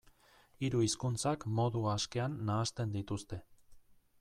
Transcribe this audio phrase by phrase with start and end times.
[0.63, 3.43] Hiru hizkuntzak modu askean nahasten dituzte.